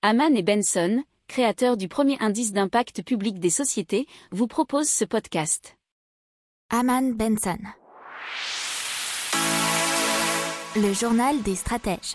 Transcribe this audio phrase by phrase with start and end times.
[0.00, 5.76] Haman et Benson, créateurs du premier indice d'impact public des sociétés, vous proposent ce podcast.
[6.70, 7.58] Haman Benson.
[10.76, 12.14] Le journal des stratèges.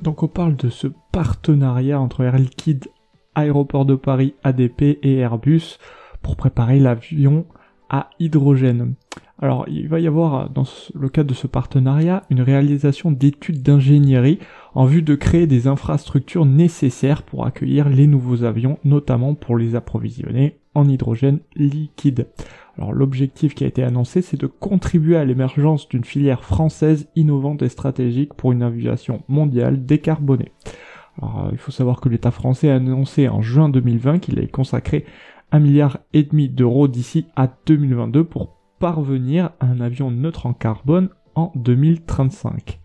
[0.00, 2.86] Donc on parle de ce partenariat entre Air Liquide,
[3.34, 5.76] Aéroport de Paris, ADP et Airbus
[6.22, 7.46] pour préparer l'avion
[7.90, 8.94] à hydrogène.
[9.40, 10.64] Alors, il va y avoir, dans
[10.94, 14.40] le cadre de ce partenariat, une réalisation d'études d'ingénierie
[14.74, 19.76] en vue de créer des infrastructures nécessaires pour accueillir les nouveaux avions, notamment pour les
[19.76, 22.26] approvisionner en hydrogène liquide.
[22.76, 27.62] Alors, l'objectif qui a été annoncé, c'est de contribuer à l'émergence d'une filière française innovante
[27.62, 30.50] et stratégique pour une aviation mondiale décarbonée.
[31.22, 35.04] Alors, il faut savoir que l'État français a annoncé en juin 2020 qu'il allait consacrer
[35.52, 40.52] un milliard et demi d'euros d'ici à 2022 pour parvenir à un avion neutre en
[40.52, 42.80] carbone en 2035.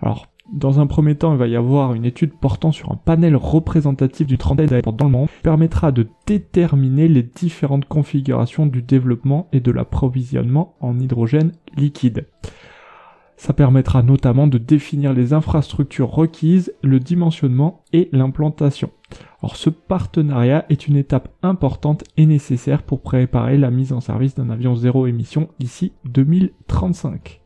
[0.00, 3.34] Alors, dans un premier temps, il va y avoir une étude portant sur un panel
[3.34, 8.82] représentatif du trentaine d'aéroports dans le monde, qui permettra de déterminer les différentes configurations du
[8.82, 12.26] développement et de l'approvisionnement en hydrogène liquide.
[13.36, 18.90] Ça permettra notamment de définir les infrastructures requises, le dimensionnement et l'implantation.
[19.42, 24.34] Alors ce partenariat est une étape importante et nécessaire pour préparer la mise en service
[24.34, 27.45] d'un avion zéro émission d'ici 2035.